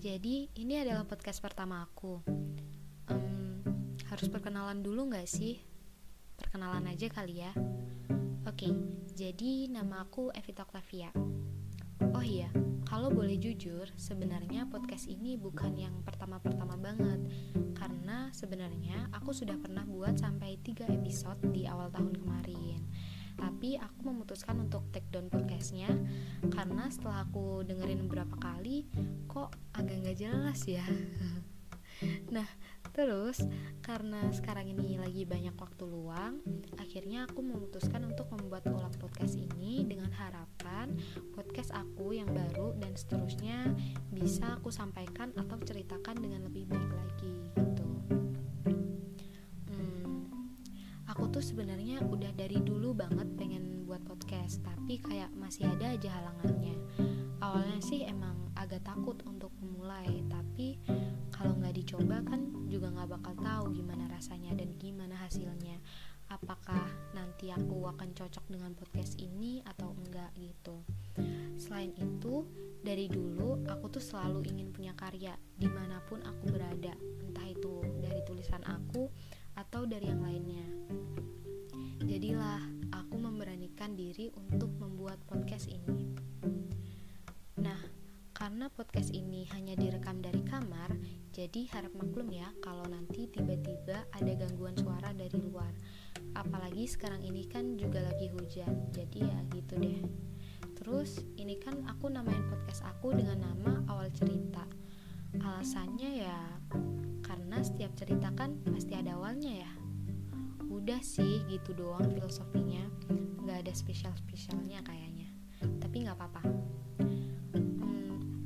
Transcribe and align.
Jadi 0.00 0.48
ini 0.56 0.80
adalah 0.80 1.04
podcast 1.04 1.44
pertama 1.44 1.84
aku. 1.84 2.24
Um, 3.12 3.60
harus 4.08 4.32
perkenalan 4.32 4.80
dulu 4.80 5.12
nggak 5.12 5.28
sih? 5.28 5.60
Perkenalan 6.40 6.88
aja 6.88 7.04
kali 7.12 7.44
ya. 7.44 7.52
Oke, 8.48 8.72
jadi 9.12 9.68
nama 9.68 10.00
aku 10.08 10.32
Evita 10.32 10.64
Octavia. 10.64 11.12
Oh 12.16 12.24
iya, 12.24 12.48
kalau 12.88 13.12
boleh 13.12 13.36
jujur, 13.36 13.92
sebenarnya 14.00 14.64
podcast 14.72 15.04
ini 15.04 15.36
bukan 15.36 15.76
yang 15.76 16.00
pertama-pertama 16.00 16.80
banget 16.80 17.20
Karena 17.76 18.32
sebenarnya 18.32 19.12
aku 19.12 19.36
sudah 19.36 19.60
pernah 19.60 19.84
buat 19.84 20.16
sampai 20.16 20.64
3 20.64 20.96
episode 20.96 21.44
di 21.52 21.68
awal 21.68 21.92
tahun 21.92 22.16
kemarin 22.16 22.88
Tapi 23.40 23.80
aku 23.80 24.12
memutuskan 24.12 24.60
untuk 24.60 24.84
take 24.92 25.08
down 25.08 25.32
podcastnya 25.32 25.88
Karena 26.52 26.92
setelah 26.92 27.24
aku 27.24 27.64
dengerin 27.64 28.04
beberapa 28.04 28.36
kali, 28.36 28.84
kok 29.24 29.56
agak 29.72 30.04
nggak 30.04 30.18
jelas 30.20 30.60
ya. 30.68 30.84
Nah, 32.32 32.48
terus 32.96 33.44
karena 33.84 34.32
sekarang 34.32 34.72
ini 34.72 34.96
lagi 34.96 35.28
banyak 35.28 35.52
waktu 35.52 35.84
luang, 35.84 36.40
akhirnya 36.80 37.28
aku 37.28 37.44
memutuskan 37.44 38.08
untuk 38.08 38.32
membuat 38.32 38.64
ulang 38.72 38.94
podcast 38.96 39.36
ini 39.36 39.84
dengan 39.84 40.08
harapan 40.16 40.96
podcast 41.36 41.76
aku 41.76 42.16
yang 42.16 42.30
baru 42.32 42.72
dan 42.80 42.96
seterusnya 42.96 43.76
bisa 44.08 44.56
aku 44.56 44.72
sampaikan 44.72 45.34
atau 45.36 45.60
ceritakan 45.60 46.16
dengan 46.18 46.48
lebih 46.48 46.64
baik 46.72 46.90
lagi 46.90 47.69
tuh 51.40 51.56
sebenarnya 51.56 52.04
udah 52.04 52.36
dari 52.36 52.60
dulu 52.60 52.92
banget 52.92 53.24
pengen 53.40 53.88
buat 53.88 54.04
podcast, 54.04 54.60
tapi 54.60 55.00
kayak 55.00 55.32
masih 55.40 55.72
ada 55.72 55.96
aja 55.96 56.12
halangannya. 56.20 56.76
Awalnya 57.40 57.80
sih 57.80 58.04
emang 58.04 58.52
agak 58.52 58.84
takut 58.84 59.16
untuk 59.24 59.48
memulai, 59.56 60.20
tapi 60.28 60.76
kalau 61.32 61.56
nggak 61.56 61.80
dicoba 61.80 62.20
kan 62.28 62.44
juga 62.68 62.92
nggak 62.92 63.08
bakal 63.16 63.32
tahu 63.40 63.64
gimana 63.72 64.04
rasanya 64.12 64.52
dan 64.52 64.68
gimana 64.76 65.16
hasilnya 65.16 65.80
apakah 66.28 66.92
nanti 67.16 67.48
aku 67.50 67.88
akan 67.88 68.12
cocok 68.12 68.44
dengan 68.52 68.76
podcast 68.76 69.16
ini 69.18 69.64
atau 69.66 69.96
enggak 69.96 70.30
gitu 70.38 70.84
selain 71.58 71.90
itu 71.98 72.46
dari 72.84 73.10
dulu 73.10 73.66
aku 73.66 73.90
tuh 73.90 74.04
selalu 74.04 74.46
ingin 74.46 74.70
punya 74.70 74.94
karya 74.94 75.34
di 75.58 75.66
mana 75.66 75.98
pun 76.06 76.22
aku 76.22 76.54
berada 76.54 76.94
entah 77.26 77.39
memberanikan 83.80 83.96
diri 83.96 84.28
untuk 84.36 84.68
membuat 84.76 85.16
podcast 85.24 85.64
ini 85.72 86.12
nah 87.56 87.80
karena 88.36 88.68
podcast 88.68 89.08
ini 89.08 89.48
hanya 89.56 89.72
direkam 89.72 90.20
dari 90.20 90.44
kamar 90.44 90.92
jadi 91.32 91.64
harap 91.72 91.96
maklum 91.96 92.28
ya 92.28 92.52
kalau 92.60 92.84
nanti 92.92 93.24
tiba-tiba 93.32 94.04
ada 94.12 94.32
gangguan 94.36 94.74
suara 94.76 95.14
dari 95.14 95.38
luar. 95.38 95.70
Apalagi 96.34 96.84
sekarang 96.90 97.22
ini 97.22 97.46
kan 97.46 97.78
juga 97.78 98.02
lagi 98.02 98.28
hujan. 98.34 98.90
Jadi 98.90 99.24
ya 99.24 99.38
gitu 99.54 99.78
deh. 99.78 100.02
Terus 100.74 101.22
ini 101.38 101.56
kan 101.62 101.86
aku 101.86 102.10
namain 102.10 102.44
podcast 102.50 102.82
aku 102.82 103.14
dengan 103.14 103.46
nama 103.46 103.80
awal 103.88 104.10
cerita. 104.10 104.66
Alasannya 105.38 106.10
ya 106.26 106.40
karena 107.22 107.62
setiap 107.62 107.94
cerita 107.94 108.34
kan 108.34 108.58
pasti 108.66 108.98
ada 108.98 109.14
awalnya 109.14 109.64
ya. 109.64 109.79
Udah 110.70 111.02
sih 111.02 111.42
gitu 111.50 111.74
doang 111.74 112.06
filosofinya. 112.14 112.86
Nggak 113.42 113.66
ada 113.66 113.72
spesial-spesialnya 113.74 114.86
kayaknya. 114.86 115.26
Tapi 115.82 116.06
nggak 116.06 116.14
apa-apa. 116.14 116.42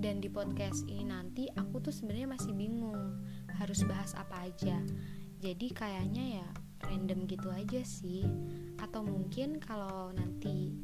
Dan 0.00 0.20
di 0.20 0.28
podcast 0.28 0.84
ini 0.84 1.08
nanti 1.08 1.48
aku 1.48 1.80
tuh 1.80 1.92
sebenarnya 1.92 2.28
masih 2.28 2.52
bingung 2.52 3.24
harus 3.56 3.80
bahas 3.88 4.12
apa 4.16 4.48
aja. 4.48 4.76
Jadi 5.40 5.72
kayaknya 5.72 6.44
ya 6.44 6.48
random 6.84 7.24
gitu 7.24 7.48
aja 7.48 7.80
sih. 7.84 8.28
Atau 8.76 9.00
mungkin 9.00 9.56
kalau 9.56 10.12
nanti 10.12 10.76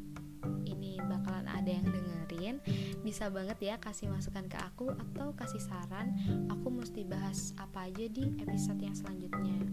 ini 0.64 0.96
bakalan 1.04 1.48
ada 1.48 1.68
yang 1.68 1.84
dengerin 1.84 2.56
bisa 3.02 3.28
banget 3.28 3.58
ya 3.60 3.74
kasih 3.76 4.08
masukan 4.08 4.48
ke 4.48 4.56
aku 4.56 4.88
atau 4.92 5.36
kasih 5.36 5.60
saran. 5.60 6.16
Aku 6.48 6.72
mesti 6.72 7.04
bahas 7.04 7.52
apa 7.60 7.92
aja 7.92 8.08
di 8.08 8.36
episode 8.40 8.80
yang 8.80 8.96
selanjutnya 8.96 9.65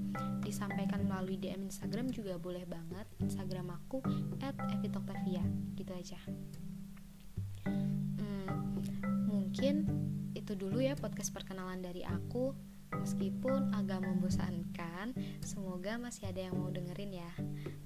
disampaikan 0.54 1.10
melalui 1.10 1.42
DM 1.42 1.66
Instagram 1.66 2.14
juga 2.14 2.38
boleh 2.38 2.70
banget. 2.70 3.10
Instagram 3.18 3.74
aku 3.74 4.06
@evitoktavia 4.38 5.42
gitu 5.74 5.90
aja. 5.98 6.22
Mungkin 9.26 9.76
itu 10.38 10.54
dulu 10.54 10.78
ya 10.78 10.94
podcast 10.94 11.34
perkenalan 11.34 11.82
dari 11.82 12.06
aku. 12.06 12.54
Meskipun 12.94 13.74
agak 13.74 14.06
membosankan 14.06 15.18
semoga 15.42 15.98
masih 15.98 16.30
ada 16.30 16.46
yang 16.46 16.54
mau 16.54 16.70
dengerin 16.70 17.18
ya. 17.18 17.34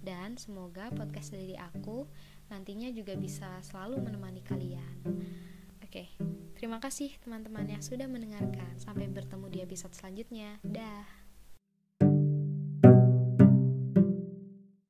Dan 0.04 0.36
semoga 0.36 0.92
podcast 0.92 1.32
dari 1.32 1.56
aku 1.56 2.04
nantinya 2.52 2.92
juga 2.92 3.16
bisa 3.16 3.64
selalu 3.64 4.04
menemani 4.04 4.44
kalian. 4.44 5.00
Oke 5.80 6.12
terima 6.60 6.84
kasih 6.84 7.16
teman-teman 7.24 7.72
yang 7.72 7.80
sudah 7.80 8.12
mendengarkan. 8.12 8.76
Sampai 8.76 9.08
bertemu 9.08 9.48
di 9.48 9.60
episode 9.64 9.96
selanjutnya. 9.96 10.60
Dah 10.68 11.27